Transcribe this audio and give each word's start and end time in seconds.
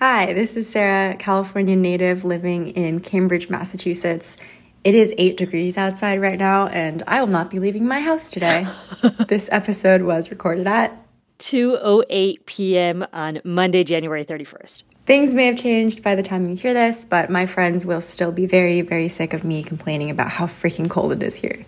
Hi, 0.00 0.32
this 0.32 0.56
is 0.56 0.70
Sarah, 0.70 1.16
California 1.16 1.74
native 1.74 2.24
living 2.24 2.68
in 2.68 3.00
Cambridge, 3.00 3.50
Massachusetts. 3.50 4.36
It 4.84 4.94
is 4.94 5.12
eight 5.18 5.36
degrees 5.36 5.76
outside 5.76 6.20
right 6.20 6.38
now, 6.38 6.68
and 6.68 7.02
I 7.08 7.18
will 7.18 7.26
not 7.26 7.50
be 7.50 7.58
leaving 7.58 7.84
my 7.84 8.00
house 8.00 8.30
today. 8.30 8.64
this 9.26 9.48
episode 9.50 10.02
was 10.02 10.30
recorded 10.30 10.68
at 10.68 10.96
2:08 11.40 12.46
p.m. 12.46 13.08
on 13.12 13.40
Monday, 13.42 13.82
January 13.82 14.24
31st. 14.24 14.84
Things 15.04 15.34
may 15.34 15.46
have 15.46 15.56
changed 15.56 16.04
by 16.04 16.14
the 16.14 16.22
time 16.22 16.46
you 16.46 16.54
hear 16.54 16.74
this, 16.74 17.04
but 17.04 17.28
my 17.28 17.46
friends 17.46 17.84
will 17.84 18.00
still 18.00 18.30
be 18.30 18.46
very, 18.46 18.82
very 18.82 19.08
sick 19.08 19.34
of 19.34 19.42
me 19.42 19.64
complaining 19.64 20.10
about 20.10 20.30
how 20.30 20.46
freaking 20.46 20.88
cold 20.88 21.10
it 21.10 21.24
is 21.24 21.34
here. 21.34 21.64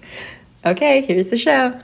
Okay, 0.65 1.01
here's 1.01 1.27
the 1.27 1.37
show. 1.37 1.81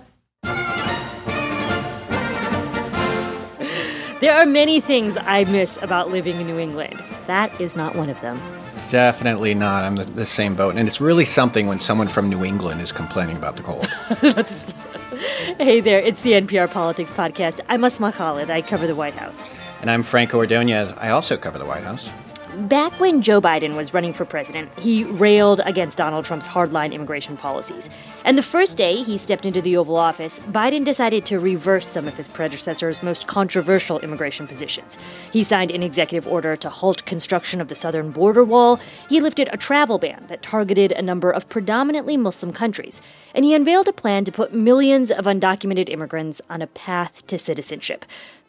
There 4.18 4.34
are 4.34 4.46
many 4.46 4.80
things 4.80 5.18
I 5.18 5.44
miss 5.44 5.78
about 5.82 6.10
living 6.10 6.40
in 6.40 6.46
New 6.46 6.58
England. 6.58 7.02
That 7.26 7.60
is 7.60 7.76
not 7.76 7.94
one 7.94 8.08
of 8.08 8.18
them. 8.22 8.40
Definitely 8.90 9.52
not. 9.52 9.84
I'm 9.84 9.96
the, 9.96 10.04
the 10.04 10.24
same 10.24 10.54
boat. 10.54 10.74
And 10.74 10.88
it's 10.88 11.02
really 11.02 11.26
something 11.26 11.66
when 11.66 11.80
someone 11.80 12.08
from 12.08 12.30
New 12.30 12.42
England 12.42 12.80
is 12.80 12.92
complaining 12.92 13.36
about 13.36 13.56
the 13.56 13.62
cold. 13.62 13.86
hey 15.58 15.80
there, 15.80 15.98
it's 15.98 16.22
the 16.22 16.32
NPR 16.32 16.70
Politics 16.70 17.12
Podcast. 17.12 17.60
I'm 17.68 17.84
Asma 17.84 18.10
Khalid. 18.10 18.48
I 18.48 18.62
cover 18.62 18.86
the 18.86 18.94
White 18.94 19.12
House. 19.12 19.50
And 19.82 19.90
I'm 19.90 20.02
Franco 20.02 20.38
Ordonez. 20.38 20.94
I 20.96 21.10
also 21.10 21.36
cover 21.36 21.58
the 21.58 21.66
White 21.66 21.84
House. 21.84 22.08
Back 22.56 22.98
when 22.98 23.20
Joe 23.20 23.38
Biden 23.38 23.76
was 23.76 23.92
running 23.92 24.14
for 24.14 24.24
president, 24.24 24.70
he 24.78 25.04
railed 25.04 25.60
against 25.66 25.98
Donald 25.98 26.24
Trump's 26.24 26.46
hardline 26.46 26.94
immigration 26.94 27.36
policies. 27.36 27.90
And 28.24 28.38
the 28.38 28.42
first 28.42 28.78
day 28.78 29.02
he 29.02 29.18
stepped 29.18 29.44
into 29.44 29.60
the 29.60 29.76
Oval 29.76 29.96
Office, 29.96 30.38
Biden 30.38 30.82
decided 30.82 31.26
to 31.26 31.38
reverse 31.38 31.86
some 31.86 32.08
of 32.08 32.14
his 32.14 32.28
predecessor's 32.28 33.02
most 33.02 33.26
controversial 33.26 34.00
immigration 34.00 34.46
positions. 34.46 34.96
He 35.30 35.44
signed 35.44 35.70
an 35.70 35.82
executive 35.82 36.26
order 36.26 36.56
to 36.56 36.70
halt 36.70 37.04
construction 37.04 37.60
of 37.60 37.68
the 37.68 37.74
southern 37.74 38.10
border 38.10 38.42
wall. 38.42 38.80
He 39.10 39.20
lifted 39.20 39.50
a 39.52 39.58
travel 39.58 39.98
ban 39.98 40.24
that 40.28 40.40
targeted 40.40 40.92
a 40.92 41.02
number 41.02 41.30
of 41.30 41.50
predominantly 41.50 42.16
Muslim 42.16 42.54
countries. 42.54 43.02
And 43.34 43.44
he 43.44 43.52
unveiled 43.52 43.88
a 43.88 43.92
plan 43.92 44.24
to 44.24 44.32
put 44.32 44.54
millions 44.54 45.10
of 45.10 45.26
undocumented 45.26 45.90
immigrants 45.90 46.40
on 46.48 46.62
a 46.62 46.66
path 46.66 47.26
to 47.26 47.36
citizenship. 47.36 48.06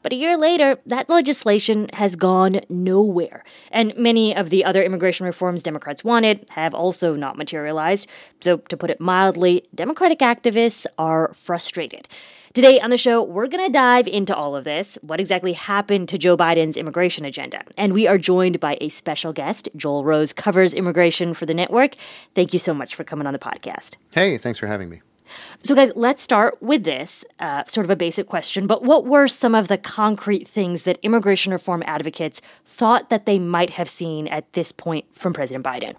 But 0.07 0.13
a 0.13 0.15
year 0.15 0.37
later, 0.37 0.79
that 0.85 1.09
legislation 1.09 1.89
has 1.91 2.15
gone 2.15 2.61
nowhere. 2.69 3.43
And 3.73 3.93
many 3.97 4.33
of 4.33 4.49
the 4.49 4.63
other 4.63 4.81
immigration 4.81 5.25
reforms 5.25 5.61
Democrats 5.61 6.01
wanted 6.01 6.45
have 6.51 6.73
also 6.73 7.17
not 7.17 7.37
materialized. 7.37 8.07
So, 8.39 8.55
to 8.55 8.77
put 8.77 8.89
it 8.89 9.01
mildly, 9.01 9.67
Democratic 9.75 10.19
activists 10.19 10.85
are 10.97 11.33
frustrated. 11.33 12.07
Today 12.53 12.79
on 12.79 12.89
the 12.89 12.97
show, 12.97 13.21
we're 13.21 13.47
going 13.47 13.65
to 13.65 13.69
dive 13.69 14.07
into 14.07 14.33
all 14.33 14.55
of 14.55 14.63
this 14.63 14.97
what 15.01 15.19
exactly 15.19 15.51
happened 15.51 16.07
to 16.07 16.17
Joe 16.17 16.37
Biden's 16.37 16.77
immigration 16.77 17.25
agenda. 17.25 17.63
And 17.77 17.91
we 17.91 18.07
are 18.07 18.17
joined 18.17 18.61
by 18.61 18.77
a 18.79 18.87
special 18.87 19.33
guest. 19.33 19.67
Joel 19.75 20.05
Rose 20.05 20.31
covers 20.31 20.73
immigration 20.73 21.33
for 21.33 21.45
the 21.45 21.53
network. 21.53 21.95
Thank 22.33 22.53
you 22.53 22.59
so 22.59 22.73
much 22.73 22.95
for 22.95 23.03
coming 23.03 23.27
on 23.27 23.33
the 23.33 23.39
podcast. 23.39 23.95
Hey, 24.11 24.37
thanks 24.37 24.57
for 24.57 24.67
having 24.67 24.89
me. 24.89 25.01
So, 25.63 25.75
guys, 25.75 25.91
let's 25.95 26.23
start 26.23 26.61
with 26.61 26.83
this 26.83 27.23
uh, 27.39 27.63
sort 27.65 27.85
of 27.85 27.91
a 27.91 27.95
basic 27.95 28.27
question. 28.27 28.67
But 28.67 28.83
what 28.83 29.05
were 29.05 29.27
some 29.27 29.55
of 29.55 29.67
the 29.67 29.77
concrete 29.77 30.47
things 30.47 30.83
that 30.83 30.97
immigration 31.03 31.51
reform 31.51 31.83
advocates 31.85 32.41
thought 32.65 33.09
that 33.09 33.25
they 33.25 33.39
might 33.39 33.71
have 33.71 33.89
seen 33.89 34.27
at 34.27 34.51
this 34.53 34.71
point 34.71 35.05
from 35.13 35.33
President 35.33 35.65
Biden? 35.65 35.95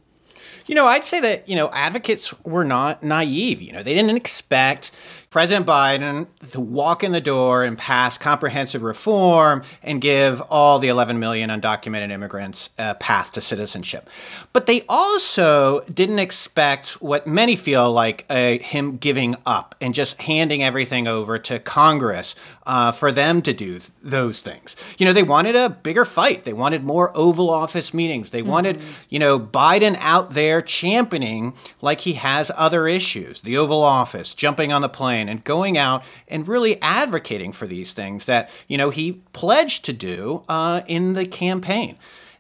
You 0.67 0.75
know, 0.75 0.87
I'd 0.87 1.05
say 1.05 1.21
that, 1.21 1.49
you 1.49 1.57
know, 1.57 1.71
advocates 1.73 2.33
were 2.45 2.65
not 2.65 3.03
naive. 3.03 3.61
You 3.63 3.73
know, 3.73 3.83
they 3.83 3.95
didn't 3.95 4.17
expect 4.17 4.93
President 5.31 5.67
Biden 5.67 6.27
to 6.53 6.61
walk 6.61 7.05
in 7.05 7.13
the 7.13 7.21
door 7.21 7.63
and 7.63 7.77
pass 7.77 8.17
comprehensive 8.17 8.81
reform 8.81 9.63
and 9.83 10.01
give 10.01 10.41
all 10.49 10.79
the 10.79 10.89
11 10.89 11.19
million 11.19 11.51
undocumented 11.51 12.11
immigrants 12.11 12.71
a 12.79 12.95
path 12.95 13.33
to 13.33 13.43
citizenship. 13.43 14.09
But 14.55 14.65
they 14.65 14.87
also 14.89 15.81
didn't 15.93 16.19
expect 16.19 17.03
what 17.03 17.27
many 17.27 17.57
feel 17.57 17.93
like 17.93 18.25
a, 18.31 18.59
him 18.59 18.97
giving 18.97 19.37
up 19.45 19.75
and 19.83 19.95
just 19.95 20.19
handing 20.23 20.63
everything 20.63 21.07
over 21.07 21.39
to 21.41 21.59
Congress 21.59 22.35
uh, 22.65 22.93
for 22.93 23.13
them 23.13 23.43
to 23.43 23.53
do 23.53 23.79
th- 23.79 23.91
those 24.03 24.41
things. 24.41 24.77
You 24.97 25.05
know, 25.05 25.13
they 25.13 25.23
wanted 25.23 25.57
a 25.57 25.69
bigger 25.69 26.07
fight. 26.07 26.45
They 26.45 26.53
wanted 26.55 26.85
more 26.85 27.15
Oval 27.15 27.51
Office 27.51 27.93
meetings. 27.93 28.31
They 28.31 28.41
mm-hmm. 28.41 28.51
wanted, 28.51 28.81
you 29.11 29.19
know, 29.19 29.39
Biden 29.39 29.97
out 30.01 30.33
there 30.33 30.63
championing 30.63 31.55
like 31.83 32.03
he 32.03 32.15
has 32.15 32.51
other 32.57 32.89
issues, 32.89 33.43
the 33.43 33.59
Oval 33.59 33.83
Office, 33.83 34.35
jumping 34.35 34.73
on 34.73 34.81
the 34.81 34.89
plane 34.89 35.18
and 35.27 35.43
going 35.43 35.79
out 35.79 36.05
and 36.29 36.47
really 36.47 36.79
advocating 36.83 37.51
for 37.51 37.67
these 37.67 37.95
things 37.95 38.27
that, 38.27 38.51
you 38.67 38.77
know, 38.77 38.91
he 38.91 39.23
pledged 39.33 39.87
to 39.87 39.95
do 39.95 40.45
uh, 40.51 40.83
in 40.87 41.15
the 41.15 41.25
campaign. 41.25 41.97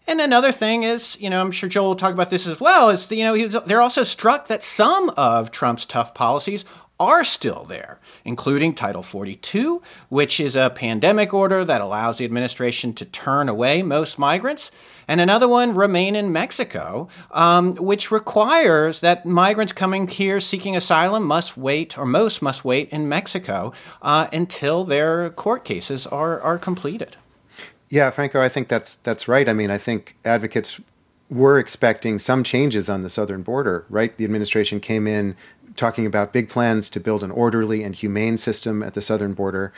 And 0.06 0.20
another 0.20 0.52
thing 0.52 0.84
is, 0.84 1.16
you 1.20 1.28
know, 1.30 1.40
I'm 1.40 1.50
sure 1.50 1.68
Joel 1.68 1.88
will 1.88 1.96
talk 1.96 2.12
about 2.12 2.28
this 2.30 2.46
as 2.46 2.60
well, 2.60 2.90
is, 2.90 3.10
you 3.10 3.24
know, 3.24 3.32
was, 3.32 3.56
they're 3.66 3.82
also 3.82 4.04
struck 4.04 4.48
that 4.48 4.62
some 4.62 5.10
of 5.16 5.50
Trump's 5.50 5.84
tough 5.84 6.12
policies 6.12 6.64
are 7.00 7.24
still 7.24 7.64
there, 7.64 7.98
including 8.24 8.74
Title 8.74 9.02
42, 9.02 9.80
which 10.08 10.40
is 10.40 10.56
a 10.56 10.70
pandemic 10.70 11.32
order 11.32 11.64
that 11.64 11.80
allows 11.80 12.18
the 12.18 12.24
administration 12.24 12.92
to 12.94 13.04
turn 13.04 13.48
away 13.48 13.82
most 13.82 14.18
migrants 14.18 14.70
and 15.08 15.22
another 15.22 15.48
one 15.48 15.74
remain 15.74 16.14
in 16.14 16.30
Mexico, 16.30 17.08
um, 17.30 17.74
which 17.76 18.10
requires 18.10 19.00
that 19.00 19.24
migrants 19.24 19.72
coming 19.72 20.06
here 20.06 20.38
seeking 20.38 20.76
asylum 20.76 21.24
must 21.24 21.56
wait, 21.56 21.96
or 21.96 22.04
most 22.04 22.42
must 22.42 22.62
wait 22.62 22.90
in 22.90 23.08
Mexico 23.08 23.72
uh, 24.02 24.28
until 24.32 24.84
their 24.84 25.30
court 25.30 25.64
cases 25.64 26.06
are, 26.06 26.38
are 26.42 26.58
completed. 26.58 27.16
Yeah, 27.88 28.10
Franco, 28.10 28.42
I 28.42 28.50
think 28.50 28.68
that's 28.68 28.96
that's 28.96 29.26
right. 29.26 29.48
I 29.48 29.54
mean, 29.54 29.70
I 29.70 29.78
think 29.78 30.14
advocates 30.22 30.78
were 31.30 31.58
expecting 31.58 32.18
some 32.18 32.44
changes 32.44 32.90
on 32.90 33.00
the 33.00 33.08
southern 33.08 33.42
border, 33.42 33.86
right? 33.88 34.14
The 34.14 34.24
administration 34.24 34.78
came 34.78 35.06
in 35.06 35.36
talking 35.78 36.04
about 36.04 36.32
big 36.32 36.48
plans 36.48 36.90
to 36.90 37.00
build 37.00 37.22
an 37.22 37.30
orderly 37.30 37.82
and 37.82 37.94
humane 37.94 38.36
system 38.36 38.82
at 38.82 38.94
the 38.94 39.00
southern 39.00 39.32
border. 39.32 39.72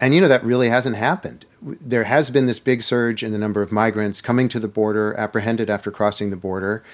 And 0.00 0.14
you 0.14 0.20
know 0.20 0.28
that 0.28 0.44
really 0.44 0.68
hasn't 0.68 0.96
happened. 0.96 1.44
There 1.62 2.04
has 2.04 2.30
been 2.30 2.46
this 2.46 2.60
big 2.60 2.82
surge 2.82 3.22
in 3.22 3.32
the 3.32 3.38
number 3.38 3.62
of 3.62 3.72
migrants 3.72 4.20
coming 4.20 4.48
to 4.48 4.60
the 4.60 4.68
border, 4.68 5.14
apprehended 5.14 5.68
after 5.68 5.90
crossing 5.90 6.30
the 6.30 6.36
border, 6.36 6.84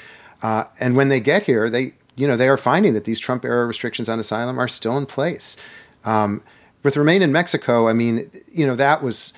uh, 0.42 0.64
and 0.78 0.96
when 0.96 1.08
they 1.08 1.20
get 1.20 1.44
here, 1.44 1.70
they 1.70 1.94
you 2.16 2.28
know 2.28 2.36
they 2.36 2.48
are 2.48 2.56
finding 2.56 2.94
that 2.94 3.04
these 3.04 3.20
Trump 3.20 3.44
era 3.44 3.66
restrictions 3.66 4.08
on 4.08 4.18
asylum 4.18 4.58
are 4.58 4.68
still 4.68 4.96
in 4.98 5.06
place. 5.06 5.56
Um, 6.04 6.42
with 6.82 6.96
remain 6.96 7.22
in 7.22 7.32
Mexico, 7.32 7.88
I 7.88 7.92
mean, 7.92 8.30
you 8.52 8.66
know 8.66 8.76
that 8.76 9.02
was. 9.02 9.32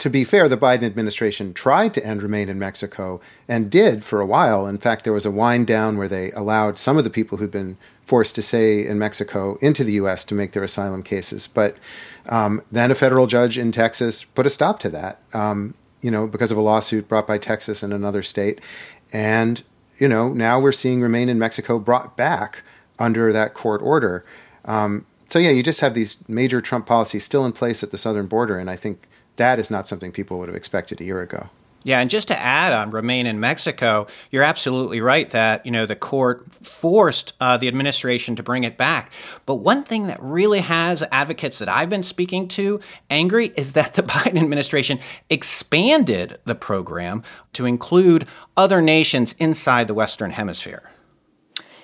To 0.00 0.08
be 0.08 0.24
fair, 0.24 0.48
the 0.48 0.56
Biden 0.56 0.84
administration 0.84 1.52
tried 1.52 1.92
to 1.92 2.04
end 2.04 2.22
remain 2.22 2.48
in 2.48 2.58
Mexico 2.58 3.20
and 3.46 3.70
did 3.70 4.02
for 4.02 4.22
a 4.22 4.26
while. 4.26 4.66
In 4.66 4.78
fact, 4.78 5.04
there 5.04 5.12
was 5.12 5.26
a 5.26 5.30
wind 5.30 5.66
down 5.66 5.98
where 5.98 6.08
they 6.08 6.30
allowed 6.32 6.78
some 6.78 6.96
of 6.96 7.04
the 7.04 7.10
people 7.10 7.36
who'd 7.36 7.50
been 7.50 7.76
forced 8.06 8.34
to 8.36 8.42
stay 8.42 8.86
in 8.86 8.98
Mexico 8.98 9.58
into 9.60 9.84
the 9.84 9.92
U.S. 9.92 10.24
to 10.24 10.34
make 10.34 10.52
their 10.52 10.62
asylum 10.62 11.02
cases, 11.02 11.46
but 11.46 11.76
um, 12.30 12.62
then 12.72 12.90
a 12.90 12.94
federal 12.94 13.26
judge 13.26 13.58
in 13.58 13.72
Texas 13.72 14.24
put 14.24 14.46
a 14.46 14.50
stop 14.50 14.80
to 14.80 14.88
that, 14.88 15.20
um, 15.34 15.74
you 16.00 16.10
know, 16.10 16.26
because 16.26 16.50
of 16.50 16.56
a 16.56 16.62
lawsuit 16.62 17.06
brought 17.06 17.26
by 17.26 17.36
Texas 17.36 17.82
and 17.82 17.92
another 17.92 18.22
state. 18.22 18.58
And, 19.12 19.62
you 19.98 20.08
know, 20.08 20.32
now 20.32 20.58
we're 20.58 20.72
seeing 20.72 21.02
Remain 21.02 21.28
in 21.28 21.38
Mexico 21.38 21.78
brought 21.78 22.16
back 22.16 22.62
under 22.98 23.34
that 23.34 23.52
court 23.52 23.82
order. 23.82 24.24
Um, 24.64 25.04
so, 25.28 25.38
yeah, 25.38 25.50
you 25.50 25.62
just 25.62 25.80
have 25.80 25.92
these 25.92 26.26
major 26.26 26.62
Trump 26.62 26.86
policies 26.86 27.22
still 27.22 27.44
in 27.44 27.52
place 27.52 27.82
at 27.82 27.90
the 27.90 27.98
southern 27.98 28.28
border. 28.28 28.58
And 28.58 28.70
I 28.70 28.76
think 28.76 29.06
that 29.40 29.58
is 29.58 29.70
not 29.70 29.88
something 29.88 30.12
people 30.12 30.38
would 30.38 30.48
have 30.48 30.56
expected 30.56 31.00
a 31.00 31.04
year 31.04 31.22
ago. 31.22 31.48
Yeah, 31.82 32.00
and 32.00 32.10
just 32.10 32.28
to 32.28 32.38
add 32.38 32.74
on 32.74 32.90
remain 32.90 33.26
in 33.26 33.40
Mexico, 33.40 34.06
you're 34.30 34.42
absolutely 34.42 35.00
right 35.00 35.30
that 35.30 35.64
you 35.64 35.72
know 35.72 35.86
the 35.86 35.96
court 35.96 36.52
forced 36.52 37.32
uh, 37.40 37.56
the 37.56 37.68
administration 37.68 38.36
to 38.36 38.42
bring 38.42 38.64
it 38.64 38.76
back. 38.76 39.10
But 39.46 39.56
one 39.56 39.82
thing 39.84 40.06
that 40.08 40.22
really 40.22 40.60
has 40.60 41.02
advocates 41.10 41.58
that 41.58 41.70
I've 41.70 41.88
been 41.88 42.02
speaking 42.02 42.48
to 42.48 42.80
angry 43.08 43.52
is 43.56 43.72
that 43.72 43.94
the 43.94 44.02
Biden 44.14 44.42
administration 44.42 45.00
expanded 45.30 46.38
the 46.44 46.54
program 46.54 47.22
to 47.54 47.64
include 47.64 48.26
other 48.58 48.82
nations 48.82 49.34
inside 49.38 49.88
the 49.88 49.94
Western 49.94 50.32
Hemisphere. 50.32 50.90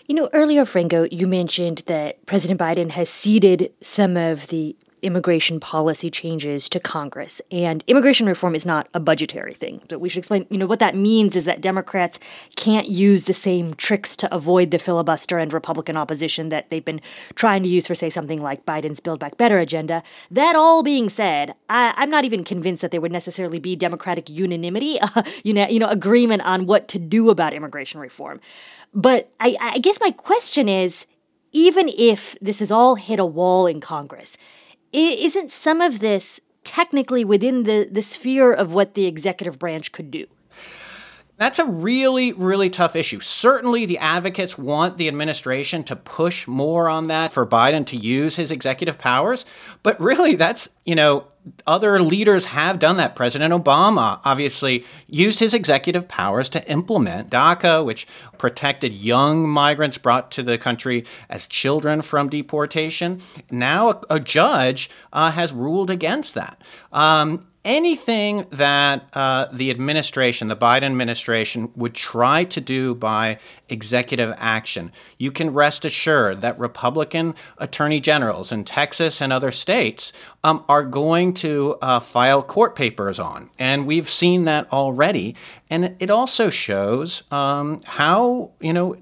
You 0.06 0.14
know, 0.14 0.28
earlier, 0.34 0.66
Franco, 0.66 1.08
you 1.10 1.26
mentioned 1.26 1.84
that 1.86 2.24
President 2.26 2.60
Biden 2.60 2.90
has 2.90 3.08
ceded 3.08 3.72
some 3.80 4.18
of 4.18 4.48
the 4.48 4.76
immigration 5.02 5.60
policy 5.60 6.10
changes 6.10 6.68
to 6.70 6.80
Congress. 6.80 7.42
And 7.50 7.84
immigration 7.86 8.26
reform 8.26 8.54
is 8.54 8.64
not 8.64 8.88
a 8.94 9.00
budgetary 9.00 9.54
thing. 9.54 9.82
But 9.88 10.00
we 10.00 10.08
should 10.08 10.18
explain, 10.18 10.46
you 10.50 10.58
know, 10.58 10.66
what 10.66 10.78
that 10.78 10.94
means 10.94 11.36
is 11.36 11.44
that 11.44 11.60
Democrats 11.60 12.18
can't 12.56 12.88
use 12.88 13.24
the 13.24 13.34
same 13.34 13.74
tricks 13.74 14.16
to 14.16 14.34
avoid 14.34 14.70
the 14.70 14.78
filibuster 14.78 15.38
and 15.38 15.52
Republican 15.52 15.96
opposition 15.96 16.48
that 16.48 16.70
they've 16.70 16.84
been 16.84 17.00
trying 17.34 17.62
to 17.62 17.68
use 17.68 17.86
for, 17.86 17.94
say, 17.94 18.10
something 18.10 18.40
like 18.40 18.64
Biden's 18.64 19.00
Build 19.00 19.20
Back 19.20 19.36
Better 19.36 19.58
agenda. 19.58 20.02
That 20.30 20.56
all 20.56 20.82
being 20.82 21.08
said, 21.08 21.54
I, 21.68 22.02
am 22.02 22.10
not 22.10 22.24
even 22.24 22.44
convinced 22.44 22.82
that 22.82 22.90
there 22.90 23.00
would 23.00 23.12
necessarily 23.12 23.58
be 23.58 23.76
Democratic 23.76 24.30
unanimity, 24.30 24.98
uh, 25.00 25.22
you 25.44 25.52
know, 25.52 25.68
you 25.68 25.78
know, 25.78 25.88
agreement 25.88 26.42
on 26.42 26.66
what 26.66 26.88
to 26.88 26.98
do 26.98 27.30
about 27.30 27.52
immigration 27.52 28.00
reform. 28.00 28.40
But 28.94 29.30
I, 29.40 29.56
I 29.60 29.78
guess 29.78 30.00
my 30.00 30.10
question 30.10 30.68
is, 30.68 31.06
even 31.52 31.88
if 31.88 32.36
this 32.40 32.58
has 32.58 32.70
all 32.70 32.96
hit 32.96 33.18
a 33.18 33.24
wall 33.24 33.66
in 33.66 33.80
Congress, 33.80 34.36
isn't 34.96 35.50
some 35.50 35.80
of 35.80 36.00
this 36.00 36.40
technically 36.64 37.24
within 37.24 37.64
the, 37.64 37.88
the 37.90 38.02
sphere 38.02 38.52
of 38.52 38.72
what 38.72 38.94
the 38.94 39.06
executive 39.06 39.58
branch 39.58 39.92
could 39.92 40.10
do. 40.10 40.26
That's 41.38 41.58
a 41.58 41.66
really, 41.66 42.32
really 42.32 42.70
tough 42.70 42.96
issue. 42.96 43.20
Certainly, 43.20 43.84
the 43.84 43.98
advocates 43.98 44.56
want 44.56 44.96
the 44.96 45.06
administration 45.06 45.84
to 45.84 45.94
push 45.94 46.46
more 46.46 46.88
on 46.88 47.08
that 47.08 47.30
for 47.30 47.46
Biden 47.46 47.84
to 47.86 47.96
use 47.96 48.36
his 48.36 48.50
executive 48.50 48.98
powers. 48.98 49.44
But 49.82 50.00
really, 50.00 50.34
that's, 50.34 50.70
you 50.86 50.94
know, 50.94 51.26
other 51.66 52.00
leaders 52.00 52.46
have 52.46 52.78
done 52.78 52.96
that. 52.96 53.14
President 53.14 53.52
Obama 53.52 54.18
obviously 54.24 54.84
used 55.06 55.38
his 55.38 55.52
executive 55.52 56.08
powers 56.08 56.48
to 56.48 56.70
implement 56.70 57.30
DACA, 57.30 57.84
which 57.84 58.06
protected 58.38 58.94
young 58.94 59.46
migrants 59.46 59.98
brought 59.98 60.30
to 60.32 60.42
the 60.42 60.56
country 60.56 61.04
as 61.28 61.46
children 61.46 62.00
from 62.00 62.30
deportation. 62.30 63.20
Now, 63.50 63.90
a, 63.90 64.00
a 64.10 64.20
judge 64.20 64.88
uh, 65.12 65.32
has 65.32 65.52
ruled 65.52 65.90
against 65.90 66.32
that. 66.32 66.62
Um, 66.92 67.46
anything 67.66 68.46
that 68.50 69.08
uh, 69.12 69.48
the 69.52 69.70
administration, 69.70 70.48
the 70.48 70.56
Biden 70.56 70.84
administration, 70.84 71.70
would 71.74 71.94
try 71.94 72.44
to 72.44 72.60
do 72.60 72.94
by 72.94 73.38
executive 73.68 74.32
action, 74.38 74.92
you 75.18 75.32
can 75.32 75.52
rest 75.52 75.84
assured 75.84 76.40
that 76.40 76.58
Republican 76.58 77.34
attorney 77.58 78.00
generals 78.00 78.52
in 78.52 78.64
Texas 78.64 79.20
and 79.20 79.32
other 79.32 79.50
states 79.50 80.12
um, 80.44 80.64
are 80.68 80.84
going 80.84 81.34
to 81.34 81.76
uh, 81.82 81.98
file 81.98 82.42
court 82.42 82.76
papers 82.76 83.18
on. 83.18 83.50
And 83.58 83.84
we've 83.84 84.08
seen 84.08 84.44
that 84.44 84.72
already. 84.72 85.34
And 85.68 85.96
it 85.98 86.08
also 86.08 86.48
shows 86.48 87.24
um, 87.32 87.82
how, 87.84 88.52
you 88.60 88.72
know, 88.72 88.96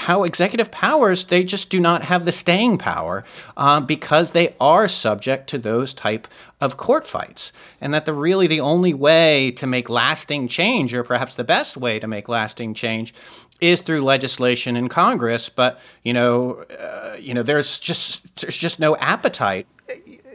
how 0.00 0.24
executive 0.24 0.70
powers 0.70 1.26
they 1.26 1.44
just 1.44 1.68
do 1.68 1.78
not 1.78 2.02
have 2.04 2.24
the 2.24 2.32
staying 2.32 2.78
power 2.78 3.22
uh, 3.56 3.80
because 3.80 4.30
they 4.30 4.54
are 4.58 4.88
subject 4.88 5.48
to 5.50 5.58
those 5.58 5.92
type 5.92 6.26
of 6.60 6.76
court 6.76 7.06
fights. 7.06 7.52
And 7.80 7.92
that 7.92 8.06
the 8.06 8.14
really 8.14 8.46
the 8.46 8.60
only 8.60 8.94
way 8.94 9.50
to 9.52 9.66
make 9.66 9.90
lasting 9.90 10.48
change 10.48 10.94
or 10.94 11.04
perhaps 11.04 11.34
the 11.34 11.44
best 11.44 11.76
way 11.76 11.98
to 11.98 12.06
make 12.06 12.28
lasting 12.28 12.74
change 12.74 13.12
is 13.60 13.82
through 13.82 14.02
legislation 14.02 14.74
in 14.74 14.88
congress. 14.88 15.50
But 15.50 15.78
you 16.02 16.14
know 16.14 16.64
uh, 16.78 17.16
you 17.18 17.34
know 17.34 17.42
there's 17.42 17.78
just 17.78 18.22
there's 18.40 18.56
just 18.56 18.80
no 18.80 18.96
appetite. 18.96 19.66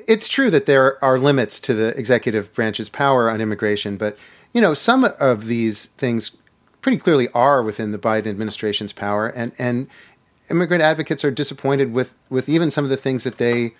It's 0.07 0.29
true 0.29 0.51
that 0.51 0.67
there 0.67 1.03
are 1.03 1.17
limits 1.17 1.59
to 1.61 1.73
the 1.73 1.87
executive 1.97 2.53
branch's 2.53 2.89
power 2.89 3.31
on 3.31 3.41
immigration 3.41 3.97
but 3.97 4.15
you 4.53 4.61
know 4.61 4.75
some 4.75 5.05
of 5.19 5.47
these 5.47 5.87
things 5.87 6.37
pretty 6.85 6.99
clearly 6.99 7.27
are 7.29 7.63
within 7.63 7.91
the 7.91 7.97
Biden 7.97 8.27
administration's 8.27 8.93
power, 8.93 9.27
and 9.27 9.53
and 9.57 9.87
immigrant 10.51 10.83
advocates 10.83 11.25
are 11.25 11.31
disappointed 11.31 11.91
with 11.91 12.13
with 12.29 12.47
even 12.47 12.69
some 12.69 12.83
of 12.83 12.91
the 12.91 12.95
things 12.95 13.23
that 13.23 13.39
they 13.39 13.73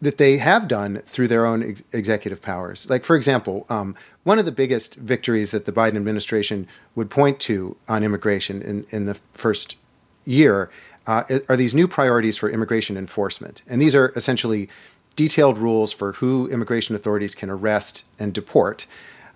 that 0.00 0.16
they 0.16 0.38
have 0.38 0.66
done 0.66 1.02
through 1.04 1.28
their 1.28 1.44
own 1.44 1.62
ex- 1.62 1.82
executive 1.92 2.40
powers. 2.40 2.88
Like, 2.88 3.04
for 3.04 3.16
example, 3.16 3.66
um, 3.68 3.94
one 4.24 4.38
of 4.38 4.46
the 4.46 4.50
biggest 4.50 4.94
victories 4.94 5.50
that 5.50 5.66
the 5.66 5.72
Biden 5.72 5.96
administration 5.96 6.66
would 6.94 7.10
point 7.10 7.38
to 7.40 7.76
on 7.86 8.02
immigration 8.02 8.62
in, 8.62 8.86
in 8.88 9.04
the 9.04 9.18
first 9.34 9.76
year 10.24 10.70
uh, 11.06 11.24
are 11.50 11.56
these 11.56 11.74
new 11.74 11.86
priorities 11.86 12.38
for 12.38 12.48
immigration 12.48 12.96
enforcement. 12.96 13.60
And 13.66 13.78
these 13.78 13.94
are 13.94 14.10
essentially 14.16 14.70
detailed 15.16 15.58
rules 15.58 15.92
for 15.92 16.12
who 16.12 16.48
immigration 16.48 16.94
authorities 16.94 17.34
can 17.34 17.50
arrest 17.50 18.08
and 18.18 18.32
deport. 18.32 18.86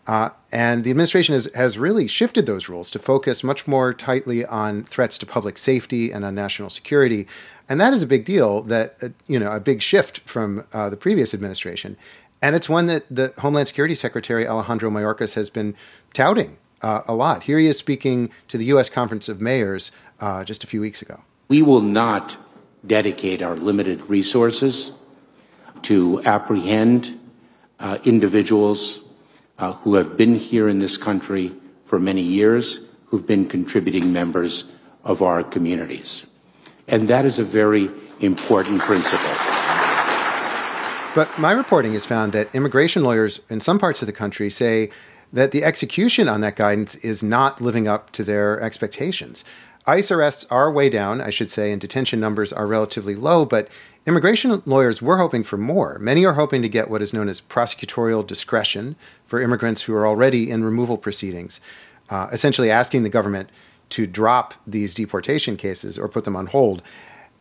Uh, 0.07 0.31
and 0.51 0.83
the 0.83 0.91
administration 0.91 1.35
has, 1.35 1.49
has 1.55 1.79
really 1.79 2.09
shifted 2.09 2.45
those 2.45 2.69
rules 2.69 2.91
to 2.91 2.99
focus 2.99 3.45
much 3.45 3.69
more 3.69 3.95
tightly 3.95 4.45
on 4.45 4.83
threats 4.85 5.17
to 5.19 5.27
public 5.27 5.57
safety 5.57 6.11
and 6.11 6.25
on 6.25 6.35
national 6.35 6.71
security. 6.71 7.27
And 7.69 7.81
that 7.81 7.93
is 7.93 8.03
a 8.03 8.07
big 8.07 8.25
deal, 8.25 8.63
that, 8.63 8.97
uh, 9.01 9.11
you 9.29 9.39
know, 9.39 9.53
a 9.53 9.61
big 9.61 9.81
shift 9.81 10.19
from 10.21 10.67
uh, 10.73 10.91
the 10.91 10.97
previous 10.97 11.33
administration. 11.33 11.97
And 12.41 12.57
it's 12.57 12.69
one 12.69 12.87
that 12.87 13.05
the 13.09 13.33
Homeland 13.39 13.69
Security 13.69 13.95
Secretary 13.95 14.47
Alejandro 14.47 14.91
Mayorkas 14.91 15.35
has 15.35 15.49
been 15.49 15.77
touting 16.13 16.59
uh, 16.83 17.03
a 17.07 17.15
lot. 17.15 17.45
Here 17.45 17.59
he 17.59 17.69
is 17.69 17.79
speaking 17.79 18.31
to 18.49 18.59
the 18.59 18.65
U.S. 18.67 18.91
Conference 18.91 19.29
of 19.29 19.41
Mayors 19.41 19.93
uh, 20.19 20.43
just 20.43 20.65
a 20.65 20.67
few 20.67 20.81
weeks 20.81 21.01
ago. 21.01 21.21
We 21.49 21.63
will 21.63 21.81
not 21.81 22.37
dedicate 22.85 23.41
our 23.43 23.57
limited 23.57 24.03
resources 24.09 24.91
to 25.83 26.21
apprehend 26.25 27.21
uh, 27.79 27.99
individuals 28.05 29.03
uh, 29.59 29.73
who 29.75 29.95
have 29.95 30.17
been 30.17 30.35
here 30.35 30.69
in 30.69 30.79
this 30.79 30.97
country 30.97 31.53
for 31.85 31.99
many 31.99 32.23
years, 32.23 32.81
who've 33.07 33.27
been 33.27 33.47
contributing 33.47 34.13
members 34.13 34.65
of 35.05 35.23
our 35.23 35.43
communities. 35.43 36.25
And 36.89 37.09
that 37.09 37.25
is 37.25 37.39
a 37.39 37.45
very 37.45 37.91
important 38.21 38.81
principle. 38.81 39.31
But 41.15 41.39
my 41.39 41.53
reporting 41.53 41.93
has 41.93 42.07
found 42.07 42.33
that 42.33 42.55
immigration 42.55 43.05
lawyers 43.05 43.41
in 43.51 43.61
some 43.61 43.79
parts 43.79 44.01
of 44.01 44.07
the 44.07 44.13
country 44.13 44.49
say 44.49 44.89
that 45.33 45.53
the 45.53 45.65
execution 45.65 46.29
on 46.29 46.41
that 46.41 46.57
guidance 46.57 46.95
is 46.97 47.23
not 47.23 47.61
living 47.61 47.87
up 47.87 48.11
to 48.13 48.25
their 48.25 48.61
expectations. 48.61 49.45
ICE 49.87 50.11
arrests 50.11 50.47
are 50.51 50.71
way 50.71 50.89
down, 50.89 51.21
I 51.21 51.31
should 51.31 51.51
say, 51.51 51.73
and 51.73 51.81
detention 51.81 52.21
numbers 52.21 52.53
are 52.53 52.67
relatively 52.67 53.15
low, 53.15 53.45
but 53.45 53.69
Immigration 54.05 54.63
lawyers 54.67 55.01
were 55.01 55.19
hoping 55.19 55.45
for 55.45 55.57
more. 55.57 55.97
Many 56.01 56.25
are 56.25 56.33
hoping 56.33 56.61
to 56.63 56.69
get 56.69 56.91
what 56.91 57.03
is 57.03 57.13
known 57.13 57.29
as 57.29 57.41
prosecutorial 57.41 58.27
discretion 58.27 58.97
for 59.27 59.41
immigrants 59.41 59.83
who 59.83 59.95
are 59.95 60.07
already 60.07 60.51
in 60.51 60.65
removal 60.65 60.99
proceedings, 60.99 61.61
uh, 62.11 62.27
essentially 62.33 62.69
asking 62.69 63.05
the 63.05 63.09
government 63.09 63.49
to 63.91 64.07
drop 64.07 64.55
these 64.67 64.95
deportation 64.95 65.57
cases 65.57 65.99
or 65.99 66.09
put 66.09 66.25
them 66.25 66.35
on 66.35 66.47
hold. 66.47 66.83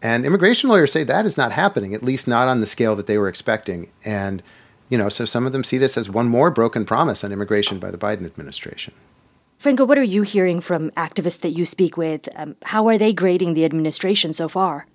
And 0.03 0.23
immigration 0.23 0.69
lawyers 0.69 0.91
say 0.91 1.03
that 1.03 1.25
is 1.25 1.37
not 1.37 1.51
happening, 1.51 1.95
at 1.95 2.03
least 2.03 2.27
not 2.27 2.47
on 2.47 2.59
the 2.59 2.67
scale 2.67 2.95
that 2.95 3.07
they 3.07 3.17
were 3.17 3.27
expecting. 3.27 3.89
And, 4.05 4.43
you 4.87 4.99
know, 4.99 5.09
so 5.09 5.25
some 5.25 5.47
of 5.47 5.53
them 5.53 5.63
see 5.63 5.79
this 5.79 5.97
as 5.97 6.11
one 6.11 6.27
more 6.27 6.51
broken 6.51 6.85
promise 6.85 7.23
on 7.23 7.31
immigration 7.31 7.79
by 7.79 7.89
the 7.89 7.97
Biden 7.97 8.25
administration. 8.25 8.93
Franco, 9.57 9.85
what 9.85 9.97
are 9.97 10.03
you 10.03 10.23
hearing 10.23 10.59
from 10.59 10.89
activists 10.91 11.39
that 11.41 11.51
you 11.51 11.65
speak 11.65 11.95
with? 11.95 12.27
Um, 12.35 12.55
how 12.63 12.87
are 12.87 12.97
they 12.97 13.13
grading 13.13 13.53
the 13.53 13.65
administration 13.65 14.33
so 14.33 14.47
far? 14.47 14.87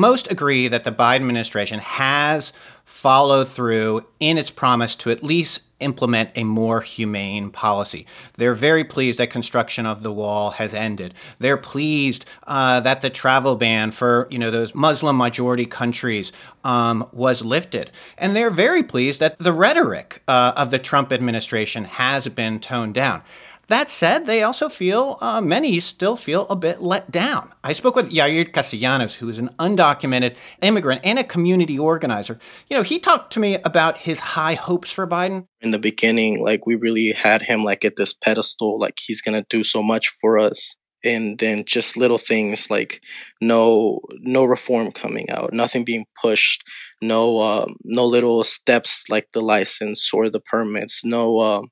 Most 0.00 0.32
agree 0.32 0.66
that 0.66 0.84
the 0.84 0.92
Biden 0.92 1.16
administration 1.16 1.78
has 1.78 2.52
followed 2.84 3.48
through 3.48 4.06
in 4.18 4.38
its 4.38 4.50
promise 4.50 4.96
to 4.96 5.10
at 5.10 5.22
least 5.22 5.60
implement 5.80 6.30
a 6.34 6.44
more 6.44 6.80
humane 6.80 7.50
policy. 7.50 8.06
They're 8.36 8.54
very 8.54 8.84
pleased 8.84 9.18
that 9.18 9.30
construction 9.30 9.86
of 9.86 10.02
the 10.02 10.12
wall 10.12 10.52
has 10.52 10.74
ended. 10.74 11.14
They're 11.38 11.56
pleased 11.56 12.24
uh, 12.46 12.80
that 12.80 13.00
the 13.00 13.10
travel 13.10 13.56
ban 13.56 13.90
for 13.90 14.26
you 14.30 14.38
know 14.38 14.50
those 14.50 14.74
Muslim 14.74 15.16
majority 15.16 15.66
countries 15.66 16.32
um, 16.64 17.08
was 17.12 17.44
lifted, 17.44 17.90
and 18.18 18.34
they're 18.34 18.50
very 18.50 18.82
pleased 18.82 19.20
that 19.20 19.38
the 19.38 19.52
rhetoric 19.52 20.22
uh, 20.28 20.52
of 20.56 20.70
the 20.70 20.78
Trump 20.78 21.12
administration 21.12 21.84
has 21.84 22.28
been 22.28 22.58
toned 22.60 22.94
down. 22.94 23.22
That 23.70 23.88
said, 23.88 24.26
they 24.26 24.42
also 24.42 24.68
feel, 24.68 25.16
uh, 25.20 25.40
many 25.40 25.78
still 25.78 26.16
feel 26.16 26.44
a 26.48 26.56
bit 26.56 26.82
let 26.82 27.12
down. 27.12 27.52
I 27.62 27.72
spoke 27.72 27.94
with 27.94 28.10
Yair 28.10 28.52
Castellanos, 28.52 29.14
who 29.14 29.28
is 29.28 29.38
an 29.38 29.50
undocumented 29.60 30.34
immigrant 30.60 31.02
and 31.04 31.20
a 31.20 31.24
community 31.24 31.78
organizer. 31.78 32.40
You 32.68 32.76
know, 32.76 32.82
he 32.82 32.98
talked 32.98 33.32
to 33.34 33.40
me 33.40 33.58
about 33.64 33.98
his 33.98 34.18
high 34.18 34.54
hopes 34.54 34.90
for 34.90 35.06
Biden. 35.06 35.46
In 35.60 35.70
the 35.70 35.78
beginning, 35.78 36.42
like 36.42 36.66
we 36.66 36.74
really 36.74 37.12
had 37.12 37.42
him 37.42 37.62
like 37.62 37.84
at 37.84 37.94
this 37.94 38.12
pedestal, 38.12 38.76
like 38.80 38.94
he's 39.00 39.22
going 39.22 39.40
to 39.40 39.46
do 39.48 39.62
so 39.62 39.84
much 39.84 40.08
for 40.20 40.36
us. 40.36 40.74
And 41.04 41.38
then 41.38 41.64
just 41.64 41.96
little 41.96 42.18
things 42.18 42.70
like 42.70 43.00
no, 43.40 44.00
no 44.18 44.44
reform 44.46 44.90
coming 44.90 45.30
out, 45.30 45.52
nothing 45.52 45.84
being 45.84 46.06
pushed, 46.20 46.64
no, 47.00 47.38
uh, 47.38 47.66
no 47.84 48.04
little 48.04 48.42
steps 48.42 49.04
like 49.08 49.28
the 49.32 49.40
license 49.40 50.10
or 50.12 50.28
the 50.28 50.40
permits, 50.40 51.04
no, 51.04 51.38
uh, 51.38 51.62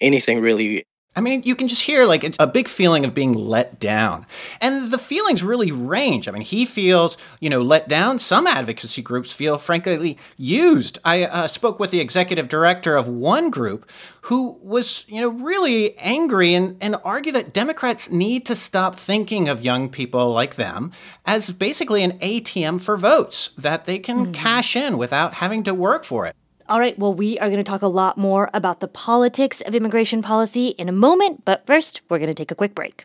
anything 0.00 0.40
really 0.40 0.86
I 1.16 1.22
mean, 1.22 1.42
you 1.44 1.56
can 1.56 1.66
just 1.66 1.82
hear 1.82 2.04
like 2.04 2.22
it's 2.22 2.36
a 2.38 2.46
big 2.46 2.68
feeling 2.68 3.06
of 3.06 3.14
being 3.14 3.32
let 3.32 3.80
down. 3.80 4.26
And 4.60 4.92
the 4.92 4.98
feelings 4.98 5.42
really 5.42 5.72
range. 5.72 6.28
I 6.28 6.30
mean, 6.30 6.42
he 6.42 6.66
feels, 6.66 7.16
you 7.40 7.48
know, 7.48 7.62
let 7.62 7.88
down. 7.88 8.18
Some 8.18 8.46
advocacy 8.46 9.00
groups 9.00 9.32
feel, 9.32 9.56
frankly, 9.56 10.18
used. 10.36 10.98
I 11.06 11.24
uh, 11.24 11.48
spoke 11.48 11.80
with 11.80 11.90
the 11.90 12.00
executive 12.00 12.48
director 12.48 12.98
of 12.98 13.08
one 13.08 13.48
group 13.48 13.90
who 14.22 14.58
was, 14.60 15.04
you 15.08 15.22
know, 15.22 15.30
really 15.30 15.96
angry 15.96 16.52
and, 16.52 16.76
and 16.82 16.96
argued 17.02 17.34
that 17.34 17.54
Democrats 17.54 18.10
need 18.10 18.44
to 18.46 18.54
stop 18.54 18.96
thinking 18.96 19.48
of 19.48 19.64
young 19.64 19.88
people 19.88 20.32
like 20.32 20.56
them 20.56 20.92
as 21.24 21.50
basically 21.50 22.02
an 22.02 22.18
ATM 22.18 22.78
for 22.78 22.98
votes 22.98 23.50
that 23.56 23.86
they 23.86 23.98
can 23.98 24.24
mm-hmm. 24.24 24.32
cash 24.32 24.76
in 24.76 24.98
without 24.98 25.34
having 25.34 25.62
to 25.62 25.72
work 25.72 26.04
for 26.04 26.26
it. 26.26 26.36
All 26.68 26.80
right, 26.80 26.98
well, 26.98 27.14
we 27.14 27.38
are 27.38 27.48
going 27.48 27.62
to 27.62 27.70
talk 27.70 27.82
a 27.82 27.86
lot 27.86 28.18
more 28.18 28.50
about 28.52 28.80
the 28.80 28.88
politics 28.88 29.60
of 29.60 29.74
immigration 29.74 30.20
policy 30.20 30.68
in 30.70 30.88
a 30.88 30.92
moment, 30.92 31.44
but 31.44 31.64
first, 31.64 32.00
we're 32.08 32.18
going 32.18 32.30
to 32.30 32.34
take 32.34 32.50
a 32.50 32.56
quick 32.56 32.74
break. 32.74 33.04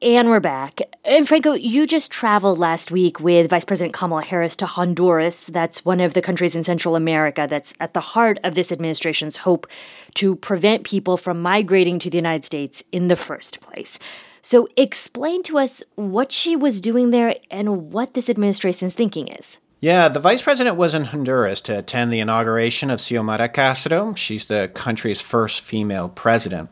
And 0.00 0.30
we're 0.30 0.40
back. 0.40 0.80
And 1.04 1.28
Franco, 1.28 1.52
you 1.52 1.86
just 1.86 2.10
traveled 2.10 2.58
last 2.58 2.90
week 2.90 3.20
with 3.20 3.50
Vice 3.50 3.64
President 3.66 3.92
Kamala 3.94 4.24
Harris 4.24 4.56
to 4.56 4.66
Honduras. 4.66 5.46
That's 5.46 5.84
one 5.84 6.00
of 6.00 6.14
the 6.14 6.22
countries 6.22 6.54
in 6.54 6.64
Central 6.64 6.96
America 6.96 7.46
that's 7.48 7.74
at 7.78 7.92
the 7.92 8.00
heart 8.00 8.38
of 8.42 8.54
this 8.54 8.72
administration's 8.72 9.38
hope 9.38 9.66
to 10.14 10.36
prevent 10.36 10.84
people 10.84 11.18
from 11.18 11.42
migrating 11.42 11.98
to 11.98 12.10
the 12.10 12.18
United 12.18 12.46
States 12.46 12.82
in 12.90 13.08
the 13.08 13.16
first 13.16 13.60
place. 13.60 13.98
So, 14.40 14.68
explain 14.76 15.42
to 15.44 15.58
us 15.58 15.82
what 15.96 16.30
she 16.30 16.56
was 16.56 16.80
doing 16.80 17.10
there 17.10 17.36
and 17.50 17.92
what 17.92 18.14
this 18.14 18.30
administration's 18.30 18.94
thinking 18.94 19.28
is. 19.28 19.60
Yeah, 19.86 20.08
the 20.08 20.18
vice 20.18 20.42
president 20.42 20.76
was 20.76 20.94
in 20.94 21.04
Honduras 21.04 21.60
to 21.60 21.78
attend 21.78 22.12
the 22.12 22.18
inauguration 22.18 22.90
of 22.90 22.98
Xiomara 22.98 23.52
Castro. 23.52 24.14
She's 24.14 24.46
the 24.46 24.68
country's 24.74 25.20
first 25.20 25.60
female 25.60 26.08
president. 26.08 26.70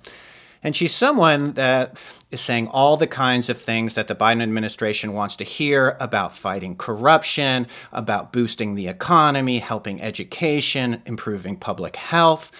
And 0.64 0.74
she's 0.74 0.92
someone 0.92 1.52
that 1.52 1.96
is 2.34 2.40
saying 2.40 2.68
all 2.68 2.98
the 2.98 3.06
kinds 3.06 3.48
of 3.48 3.60
things 3.60 3.94
that 3.94 4.08
the 4.08 4.14
Biden 4.14 4.42
administration 4.42 5.14
wants 5.14 5.36
to 5.36 5.44
hear 5.44 5.96
about 6.00 6.36
fighting 6.36 6.76
corruption, 6.76 7.66
about 7.92 8.32
boosting 8.32 8.74
the 8.74 8.88
economy, 8.88 9.60
helping 9.60 10.02
education, 10.02 11.00
improving 11.06 11.56
public 11.56 11.96
health. 11.96 12.52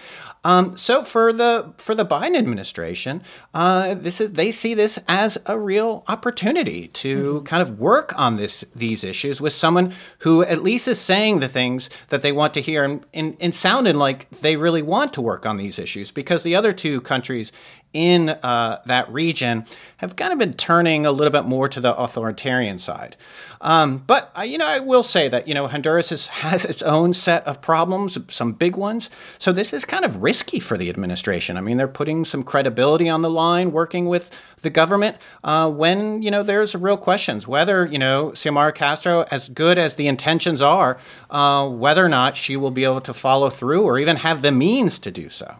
Um, 0.45 0.77
so 0.77 1.03
for 1.03 1.33
the 1.33 1.73
for 1.77 1.95
the 1.95 2.05
Biden 2.05 2.37
administration, 2.37 3.23
uh, 3.55 3.95
this 3.95 4.21
is 4.21 4.33
they 4.33 4.51
see 4.51 4.75
this 4.75 4.99
as 5.07 5.39
a 5.47 5.57
real 5.57 6.03
opportunity 6.07 6.87
to 6.89 7.17
mm-hmm. 7.17 7.45
kind 7.45 7.63
of 7.63 7.79
work 7.79 8.13
on 8.15 8.37
this 8.37 8.63
these 8.75 9.03
issues 9.03 9.41
with 9.41 9.53
someone 9.53 9.95
who 10.19 10.43
at 10.43 10.61
least 10.61 10.87
is 10.87 11.01
saying 11.01 11.39
the 11.39 11.47
things 11.47 11.89
that 12.09 12.21
they 12.21 12.31
want 12.31 12.53
to 12.53 12.61
hear 12.61 12.83
and, 12.83 13.03
and, 13.11 13.35
and 13.39 13.55
sounding 13.55 13.95
like 13.95 14.29
they 14.41 14.55
really 14.55 14.83
want 14.83 15.13
to 15.13 15.21
work 15.21 15.47
on 15.47 15.57
these 15.57 15.79
issues 15.79 16.11
because 16.11 16.43
the 16.43 16.55
other 16.55 16.73
two 16.73 17.01
countries 17.01 17.51
in 17.95 18.29
uh, 18.29 18.81
that 18.85 19.11
region 19.11 19.64
have 19.97 20.15
kind 20.15 20.33
of 20.33 20.39
been 20.39 20.53
turning 20.53 21.05
a 21.05 21.11
little 21.11 21.31
bit 21.31 21.45
more 21.45 21.69
to 21.69 21.79
the 21.79 21.95
authoritarian 21.97 22.79
side. 22.79 23.15
Um, 23.61 24.03
but 24.05 24.31
uh, 24.37 24.41
you 24.41 24.57
know, 24.57 24.65
I 24.65 24.79
will 24.79 25.03
say 25.03 25.27
that 25.29 25.47
you 25.47 25.53
know 25.53 25.67
Honduras 25.67 26.11
is, 26.11 26.27
has 26.45 26.65
its 26.65 26.81
own 26.81 27.13
set 27.13 27.45
of 27.45 27.61
problems, 27.61 28.17
some 28.29 28.53
big 28.53 28.75
ones. 28.75 29.09
So 29.39 29.51
this 29.51 29.73
is 29.73 29.85
kind 29.85 30.05
of 30.05 30.21
risky 30.21 30.59
for 30.59 30.77
the 30.77 30.89
administration. 30.89 31.57
I 31.57 31.61
mean, 31.61 31.77
they're 31.77 31.87
putting 31.87 32.25
some 32.25 32.43
credibility 32.43 33.09
on 33.09 33.21
the 33.21 33.29
line, 33.29 33.71
working 33.71 34.07
with 34.07 34.31
the 34.61 34.69
government 34.69 35.17
uh, 35.43 35.69
when 35.69 36.21
you 36.21 36.31
know 36.31 36.43
there's 36.43 36.75
real 36.75 36.97
questions 36.97 37.47
whether 37.47 37.85
you 37.85 37.99
know 37.99 38.31
Xiomara 38.31 38.73
Castro, 38.73 39.25
as 39.31 39.47
good 39.49 39.77
as 39.77 39.95
the 39.95 40.07
intentions 40.07 40.61
are, 40.61 40.97
uh, 41.29 41.69
whether 41.69 42.03
or 42.03 42.09
not 42.09 42.35
she 42.35 42.57
will 42.57 42.71
be 42.71 42.83
able 42.83 43.01
to 43.01 43.13
follow 43.13 43.49
through 43.49 43.83
or 43.83 43.99
even 43.99 44.17
have 44.17 44.41
the 44.41 44.51
means 44.51 44.99
to 44.99 45.11
do 45.11 45.29
so. 45.29 45.55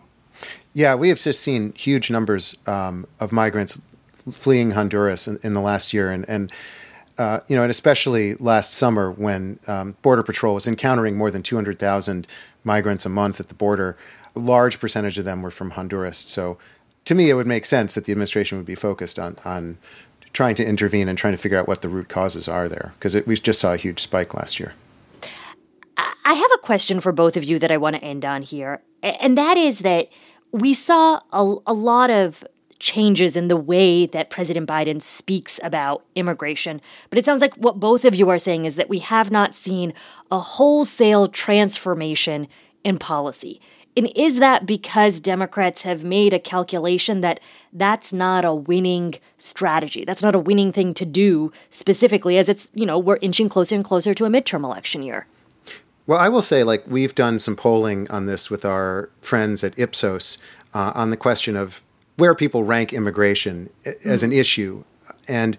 Yeah, 0.73 0.95
we 0.95 1.07
have 1.09 1.19
just 1.19 1.41
seen 1.41 1.71
huge 1.73 2.11
numbers 2.11 2.55
um, 2.67 3.07
of 3.19 3.31
migrants 3.31 3.81
fleeing 4.31 4.71
Honduras 4.71 5.27
in, 5.27 5.39
in, 5.43 5.53
the 5.53 5.61
last 5.61 5.93
year, 5.93 6.11
and 6.11 6.27
and 6.27 6.51
uh, 7.17 7.39
you 7.47 7.55
know, 7.55 7.61
and 7.61 7.71
especially 7.71 8.35
last 8.35 8.73
summer 8.73 9.11
when 9.11 9.59
um, 9.67 9.95
Border 10.01 10.23
Patrol 10.23 10.53
was 10.53 10.67
encountering 10.67 11.17
more 11.17 11.31
than 11.31 11.43
two 11.43 11.55
hundred 11.55 11.79
thousand 11.79 12.27
migrants 12.63 13.05
a 13.05 13.09
month 13.09 13.39
at 13.39 13.47
the 13.47 13.55
border. 13.55 13.97
A 14.35 14.39
large 14.39 14.79
percentage 14.79 15.17
of 15.17 15.23
them 15.23 15.41
were 15.41 15.51
from 15.51 15.71
Honduras. 15.71 16.17
So, 16.17 16.57
to 17.05 17.15
me, 17.15 17.29
it 17.29 17.35
would 17.35 17.47
make 17.47 17.65
sense 17.65 17.95
that 17.95 18.03
the 18.03 18.11
administration 18.11 18.57
would 18.57 18.67
be 18.67 18.75
focused 18.75 19.17
on 19.17 19.37
on 19.45 19.77
trying 20.33 20.55
to 20.55 20.65
intervene 20.65 21.07
and 21.07 21.17
trying 21.17 21.33
to 21.33 21.37
figure 21.37 21.57
out 21.57 21.67
what 21.67 21.81
the 21.81 21.87
root 21.87 22.09
causes 22.09 22.49
are 22.49 22.67
there, 22.67 22.93
because 22.99 23.15
we 23.25 23.35
just 23.35 23.59
saw 23.59 23.73
a 23.73 23.77
huge 23.77 24.01
spike 24.01 24.33
last 24.33 24.59
year. 24.59 24.73
I 25.97 26.33
have 26.33 26.51
a 26.53 26.57
question 26.57 26.99
for 26.99 27.13
both 27.13 27.37
of 27.37 27.43
you 27.45 27.59
that 27.59 27.71
I 27.71 27.77
want 27.77 27.95
to 27.95 28.03
end 28.03 28.25
on 28.25 28.41
here, 28.41 28.81
and 29.01 29.37
that 29.37 29.57
is 29.57 29.79
that 29.79 30.09
we 30.51 30.73
saw 30.73 31.19
a, 31.31 31.55
a 31.67 31.73
lot 31.73 32.09
of 32.09 32.43
changes 32.79 33.35
in 33.35 33.47
the 33.47 33.57
way 33.57 34.05
that 34.05 34.29
President 34.29 34.67
Biden 34.67 35.01
speaks 35.01 35.59
about 35.63 36.03
immigration. 36.15 36.81
But 37.09 37.19
it 37.19 37.25
sounds 37.25 37.41
like 37.41 37.55
what 37.55 37.79
both 37.79 38.05
of 38.05 38.15
you 38.15 38.29
are 38.29 38.39
saying 38.39 38.65
is 38.65 38.75
that 38.75 38.89
we 38.89 38.99
have 38.99 39.31
not 39.31 39.55
seen 39.55 39.93
a 40.29 40.39
wholesale 40.39 41.27
transformation 41.27 42.47
in 42.83 42.97
policy. 42.97 43.61
And 43.97 44.11
is 44.13 44.39
that 44.39 44.65
because 44.65 45.21
Democrats 45.21 45.83
have 45.83 46.03
made 46.03 46.33
a 46.33 46.39
calculation 46.39 47.21
that 47.21 47.39
that's 47.71 48.11
not 48.11 48.43
a 48.43 48.53
winning 48.53 49.15
strategy? 49.37 50.03
That's 50.03 50.21
not 50.21 50.35
a 50.35 50.39
winning 50.39 50.73
thing 50.73 50.93
to 50.95 51.05
do 51.05 51.53
specifically 51.69 52.37
as 52.37 52.49
it's, 52.49 52.69
you 52.73 52.85
know, 52.85 52.99
we're 52.99 53.19
inching 53.21 53.47
closer 53.47 53.75
and 53.75 53.85
closer 53.85 54.13
to 54.13 54.25
a 54.25 54.29
midterm 54.29 54.65
election 54.65 55.01
year. 55.01 55.27
Well, 56.07 56.19
I 56.19 56.29
will 56.29 56.41
say, 56.41 56.63
like, 56.63 56.83
we've 56.85 57.15
done 57.15 57.39
some 57.39 57.55
polling 57.55 58.11
on 58.11 58.25
this 58.25 58.49
with 58.49 58.65
our 58.65 59.09
friends 59.21 59.63
at 59.63 59.79
Ipsos 59.79 60.37
uh, 60.73 60.91
on 60.93 61.09
the 61.09 61.17
question 61.17 61.55
of 61.55 61.81
where 62.17 62.35
people 62.35 62.63
rank 62.63 62.93
immigration 62.93 63.69
as 64.05 64.23
an 64.23 64.31
issue. 64.31 64.83
And 65.27 65.57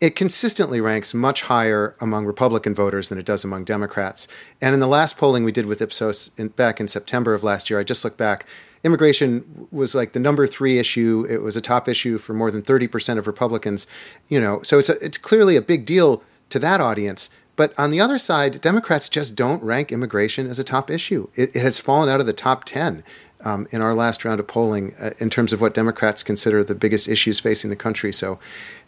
it 0.00 0.14
consistently 0.14 0.80
ranks 0.80 1.14
much 1.14 1.42
higher 1.42 1.96
among 2.00 2.26
Republican 2.26 2.74
voters 2.74 3.08
than 3.08 3.18
it 3.18 3.24
does 3.24 3.44
among 3.44 3.64
Democrats. 3.64 4.28
And 4.60 4.74
in 4.74 4.80
the 4.80 4.86
last 4.86 5.16
polling 5.16 5.42
we 5.42 5.52
did 5.52 5.66
with 5.66 5.80
Ipsos 5.80 6.30
in, 6.36 6.48
back 6.48 6.80
in 6.80 6.88
September 6.88 7.32
of 7.32 7.42
last 7.42 7.70
year, 7.70 7.80
I 7.80 7.84
just 7.84 8.04
looked 8.04 8.18
back, 8.18 8.44
immigration 8.84 9.68
was 9.70 9.94
like 9.94 10.12
the 10.12 10.20
number 10.20 10.46
three 10.46 10.78
issue. 10.78 11.26
It 11.30 11.40
was 11.42 11.56
a 11.56 11.62
top 11.62 11.88
issue 11.88 12.18
for 12.18 12.34
more 12.34 12.50
than 12.50 12.62
30% 12.62 13.18
of 13.18 13.26
Republicans. 13.26 13.86
You 14.28 14.40
know, 14.40 14.62
so 14.62 14.78
it's, 14.78 14.90
a, 14.90 15.02
it's 15.02 15.18
clearly 15.18 15.56
a 15.56 15.62
big 15.62 15.86
deal 15.86 16.22
to 16.50 16.58
that 16.58 16.80
audience. 16.80 17.30
But 17.56 17.72
on 17.78 17.90
the 17.90 18.00
other 18.00 18.18
side, 18.18 18.60
Democrats 18.60 19.08
just 19.08 19.34
don't 19.34 19.62
rank 19.62 19.90
immigration 19.90 20.46
as 20.46 20.58
a 20.58 20.64
top 20.64 20.90
issue. 20.90 21.28
It, 21.34 21.56
it 21.56 21.62
has 21.62 21.80
fallen 21.80 22.10
out 22.10 22.20
of 22.20 22.26
the 22.26 22.34
top 22.34 22.64
10 22.64 23.02
um, 23.44 23.66
in 23.70 23.82
our 23.82 23.94
last 23.94 24.24
round 24.24 24.40
of 24.40 24.46
polling 24.46 24.94
uh, 25.00 25.10
in 25.18 25.30
terms 25.30 25.52
of 25.52 25.60
what 25.60 25.74
Democrats 25.74 26.22
consider 26.22 26.64
the 26.64 26.74
biggest 26.74 27.08
issues 27.08 27.40
facing 27.40 27.70
the 27.70 27.76
country. 27.76 28.12
So 28.12 28.38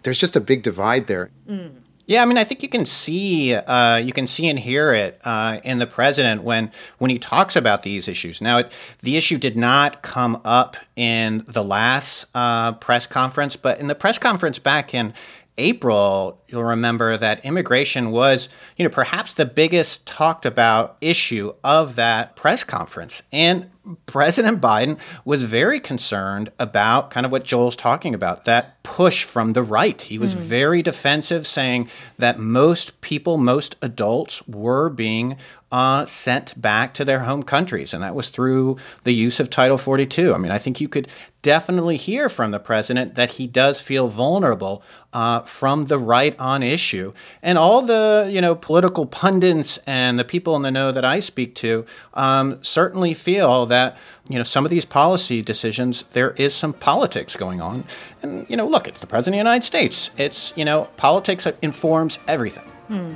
there's 0.02 0.18
just 0.18 0.36
a 0.36 0.40
big 0.40 0.62
divide 0.62 1.06
there. 1.06 1.30
Mm. 1.48 1.72
Yeah, 2.08 2.22
I 2.22 2.24
mean, 2.24 2.38
I 2.38 2.44
think 2.44 2.62
you 2.62 2.70
can 2.70 2.86
see 2.86 3.54
uh, 3.54 3.96
you 3.96 4.14
can 4.14 4.26
see 4.26 4.48
and 4.48 4.58
hear 4.58 4.94
it 4.94 5.20
uh, 5.26 5.60
in 5.62 5.78
the 5.78 5.86
president 5.86 6.42
when 6.42 6.72
when 6.96 7.10
he 7.10 7.18
talks 7.18 7.54
about 7.54 7.82
these 7.82 8.08
issues. 8.08 8.40
Now, 8.40 8.58
it, 8.58 8.72
the 9.02 9.18
issue 9.18 9.36
did 9.36 9.58
not 9.58 10.00
come 10.00 10.40
up 10.42 10.78
in 10.96 11.44
the 11.46 11.62
last 11.62 12.24
uh, 12.34 12.72
press 12.72 13.06
conference, 13.06 13.56
but 13.56 13.78
in 13.78 13.88
the 13.88 13.94
press 13.94 14.16
conference 14.16 14.58
back 14.58 14.94
in 14.94 15.12
April, 15.58 16.40
you'll 16.48 16.64
remember 16.64 17.16
that 17.16 17.44
immigration 17.44 18.10
was, 18.10 18.48
you 18.76 18.84
know, 18.84 18.90
perhaps 18.90 19.34
the 19.34 19.44
biggest 19.44 20.06
talked 20.06 20.46
about 20.46 20.96
issue 21.00 21.52
of 21.62 21.96
that 21.96 22.36
press 22.36 22.64
conference. 22.64 23.22
And 23.32 23.70
President 24.06 24.60
Biden 24.60 24.98
was 25.24 25.42
very 25.42 25.80
concerned 25.80 26.50
about 26.58 27.10
kind 27.10 27.24
of 27.24 27.32
what 27.32 27.44
Joel's 27.44 27.76
talking 27.76 28.14
about 28.14 28.44
that 28.44 28.82
push 28.82 29.24
from 29.24 29.52
the 29.52 29.62
right. 29.62 30.00
He 30.00 30.18
was 30.18 30.34
mm. 30.34 30.38
very 30.38 30.82
defensive, 30.82 31.46
saying 31.46 31.88
that 32.18 32.38
most 32.38 33.00
people, 33.00 33.38
most 33.38 33.76
adults 33.80 34.46
were 34.46 34.90
being 34.90 35.36
uh, 35.70 36.06
sent 36.06 36.60
back 36.60 36.94
to 36.94 37.04
their 37.04 37.20
home 37.20 37.42
countries. 37.42 37.92
And 37.92 38.02
that 38.02 38.14
was 38.14 38.28
through 38.28 38.76
the 39.04 39.12
use 39.12 39.40
of 39.40 39.50
Title 39.50 39.78
42. 39.78 40.34
I 40.34 40.38
mean, 40.38 40.52
I 40.52 40.58
think 40.58 40.80
you 40.80 40.88
could 40.88 41.08
definitely 41.48 41.96
hear 41.96 42.28
from 42.28 42.50
the 42.50 42.58
president 42.58 43.14
that 43.14 43.30
he 43.30 43.46
does 43.46 43.80
feel 43.80 44.08
vulnerable 44.08 44.82
uh, 45.14 45.40
from 45.44 45.86
the 45.86 45.98
right 45.98 46.38
on 46.38 46.62
issue. 46.62 47.10
And 47.42 47.56
all 47.56 47.80
the, 47.80 48.28
you 48.30 48.42
know, 48.42 48.54
political 48.54 49.06
pundits 49.06 49.78
and 49.86 50.18
the 50.18 50.26
people 50.26 50.56
in 50.56 50.60
the 50.60 50.70
know 50.70 50.92
that 50.92 51.06
I 51.06 51.20
speak 51.20 51.54
to 51.54 51.86
um, 52.12 52.62
certainly 52.62 53.14
feel 53.14 53.64
that, 53.64 53.96
you 54.28 54.36
know, 54.36 54.44
some 54.44 54.66
of 54.66 54.70
these 54.70 54.84
policy 54.84 55.40
decisions, 55.40 56.04
there 56.12 56.32
is 56.32 56.54
some 56.54 56.74
politics 56.74 57.34
going 57.34 57.62
on. 57.62 57.84
And, 58.22 58.44
you 58.50 58.56
know, 58.58 58.68
look, 58.68 58.86
it's 58.86 59.00
the 59.00 59.06
president 59.06 59.36
of 59.36 59.44
the 59.44 59.48
United 59.48 59.64
States. 59.64 60.10
It's, 60.18 60.52
you 60.54 60.66
know, 60.66 60.90
politics 60.98 61.44
that 61.44 61.56
informs 61.62 62.18
everything. 62.28 62.68
Hmm. 62.88 63.14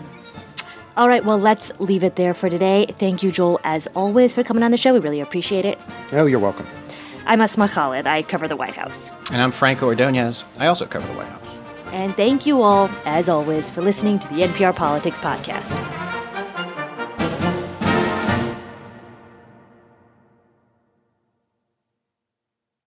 All 0.97 1.07
right, 1.07 1.23
well, 1.23 1.39
let's 1.39 1.71
leave 1.79 2.03
it 2.03 2.17
there 2.17 2.33
for 2.33 2.49
today. 2.49 2.87
Thank 2.99 3.23
you, 3.23 3.31
Joel, 3.31 3.61
as 3.62 3.89
always, 3.89 4.33
for 4.33 4.43
coming 4.43 4.62
on 4.62 4.71
the 4.71 4.79
show. 4.79 4.95
We 4.95 5.01
really 5.01 5.21
appreciate 5.21 5.67
it. 5.67 5.79
Oh, 6.12 6.25
you're 6.25 6.41
welcome. 6.41 6.67
I'm 7.26 7.41
Asma 7.41 7.69
Khalid. 7.69 8.07
I 8.07 8.23
cover 8.23 8.49
the 8.49 8.57
White 8.57 8.75
House. 8.75 9.12
And 9.31 9.41
I'm 9.41 9.52
Franco 9.52 9.87
Ordonez. 9.87 10.45
I 10.59 10.67
also 10.67 10.87
cover 10.87 11.07
the 11.07 11.14
White 11.14 11.29
House. 11.29 11.43
And 11.93 12.17
thank 12.17 12.47
you 12.47 12.62
all, 12.62 12.88
as 13.05 13.29
always, 13.29 13.71
for 13.71 13.83
listening 13.83 14.19
to 14.21 14.29
the 14.29 14.43
NPR 14.43 14.75
Politics 14.75 15.21
Podcast. 15.21 15.76